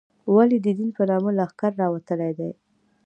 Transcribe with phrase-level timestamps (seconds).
[0.35, 2.51] ولې د دین په نامه لښکرې راوتلې دي.